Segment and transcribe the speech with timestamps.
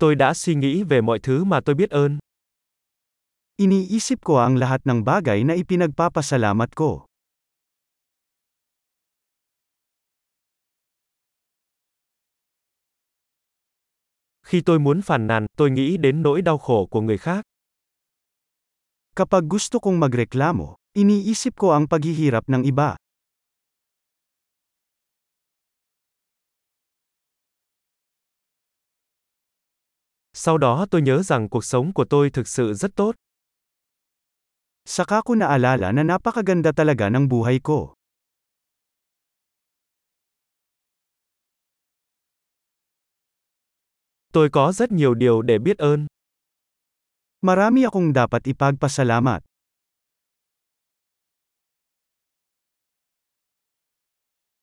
[0.00, 2.18] Tôi đã suy nghĩ về mọi thứ mà tôi biết ơn.
[3.56, 7.08] Iniisip ko ang lahat ng bagay na ipinagpapasalamat ko.
[14.44, 17.44] Khi tôi muốn phàn nàn, tôi nghĩ đến nỗi đau khổ của người khác.
[19.16, 23.00] Kapag gusto kong magreklamo, iniisip ko ang paghihirap ng iba.
[30.38, 33.14] Sau đó tôi nhớ rằng cuộc sống của tôi thực sự rất tốt.
[34.84, 37.94] Saka ko naalala na napakaganda talaga ng buhay ko.
[44.32, 46.06] Tôi có rất nhiều điều để biết ơn.
[47.40, 49.40] Marami akong dapat ipagpasalamat.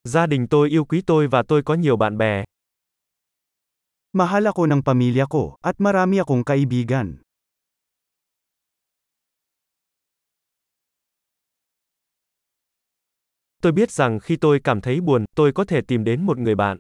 [0.03, 2.43] Gia đình tôi yêu quý tôi và tôi có nhiều bạn bè.
[4.13, 7.25] Mahal ako ng pamilya ko, at marami akong kaibigan.
[13.57, 16.55] Tôi biết rằng khi tôi cảm thấy buồn, tôi có thể tìm đến một người
[16.55, 16.77] bạn.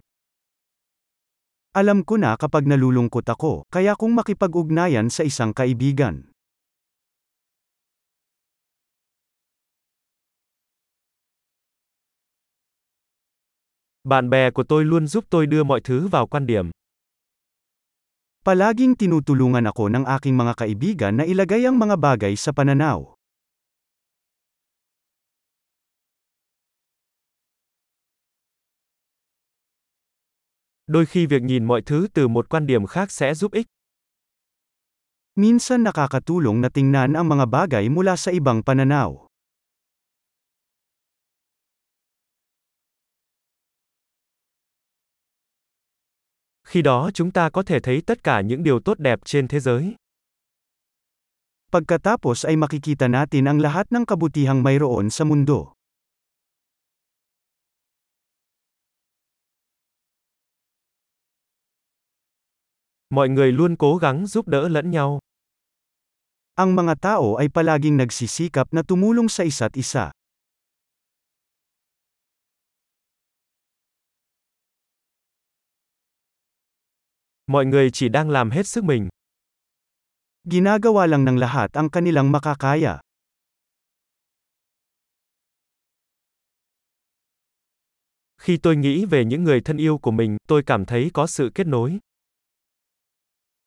[1.73, 6.29] Alam ko na kapag nalulungkot ako, kaya kong makipag-ugnayan sa isang kaibigan.
[14.03, 16.69] Bạn bè của tôi luôn giúp tôi đưa mọi thứ vào quan điểm.
[18.43, 23.15] Palaging tinutulungan ako ng aking mga kaibigan na ilagay ang mga bagay sa pananaw.
[30.91, 33.67] Đôi khi việc nhìn mọi thứ từ một quan điểm khác sẽ giúp ích.
[35.35, 39.32] Minsan nakakatulong na tingnan ang mga bagay mula sa ibang pananaw.
[46.73, 49.59] Khi đó chúng ta có thể thấy tất cả những điều tốt đẹp trên thế
[49.59, 49.95] giới.
[51.71, 55.77] Pagkatapos ay makikita natin ang lahat ng kabutihang mayroon sa mundo.
[63.09, 65.19] Mọi người luôn cố gắng giúp đỡ lẫn nhau.
[66.55, 70.09] Ang mga tao ay palaging nagsisikap na tumulong sa isa't isa.
[77.47, 79.09] Mọi người chỉ đang làm hết sức mình.
[80.43, 82.99] Ginagawa lang ng lahat ang kanilang makakaya.
[88.37, 91.51] Khi tôi nghĩ về những người thân yêu của mình, tôi cảm thấy có sự
[91.55, 91.99] kết nối.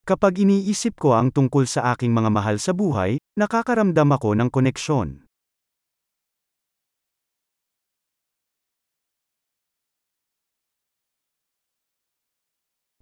[0.06, 5.25] Kapag iniisip ko ang tungkol sa aking mga mahal sa buhay, nakakaramdam ako ng koneksyon.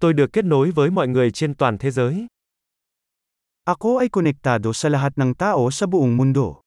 [0.00, 2.26] Tôi được kết nối với mọi người trên toàn thế giới.
[3.64, 6.60] Ako ay konektado sa lahat ng tao sa buong mundo.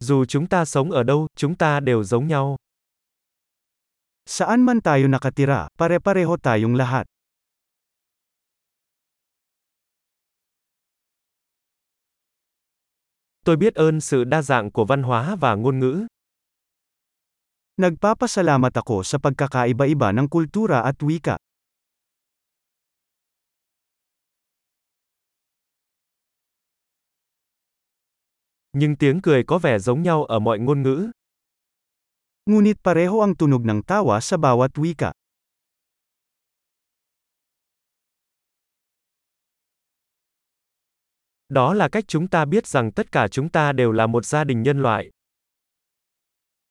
[0.00, 2.56] Dù chúng ta sống ở đâu, chúng ta đều giống nhau.
[4.26, 7.06] Saan man tayo nakatira, pare-pareho tayong lahat.
[13.44, 16.06] Tôi biết ơn sự đa dạng của văn hóa và ngôn ngữ.
[17.78, 21.38] Nagpapasalamat ako sa pagkakaiba-iba ng kultura at wika.
[28.74, 31.10] Nhưng tiếng cười có vẻ giống nhau ở mọi ngôn ngữ.
[32.50, 35.14] Ngunit pareho ang tunog ng tawa sa bawat wika.
[41.48, 44.44] Đó là cách chúng ta biết rằng tất cả chúng ta đều là một gia
[44.44, 45.10] đình nhân loại.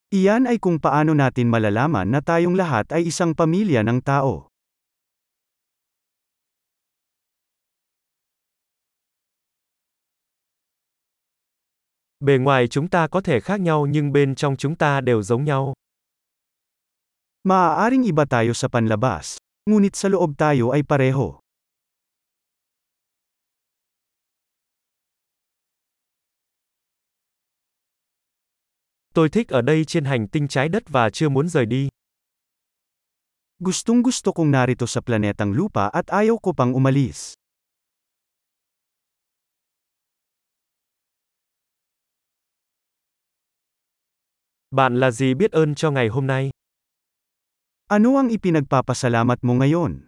[0.08, 4.48] Iyan ay kung paano natin malalaman na tayong lahat ay isang pamilya ng tao.
[12.24, 15.44] Bề ngoài chúng ta có thể khác nhau nhưng bên trong chúng ta đều giống
[15.44, 15.74] nhau.
[17.44, 19.38] Maaaring iba tayo sa panlabas,
[19.70, 21.40] ngunit sa loob tayo ay pareho.
[29.18, 31.90] Tôi thích ở đây trên hành tinh trái đất và chưa muốn rời đi.
[33.60, 37.34] Gustong gusto kong narito sa planetang lupa at ayaw ko pang umalis.
[44.72, 46.50] Bạn là gì biết ơn cho ngày hôm nay?
[47.88, 50.07] Ano ang ipinagpapasalamat mo ngayon?